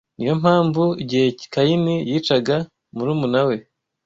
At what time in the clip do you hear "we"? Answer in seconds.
3.47-3.55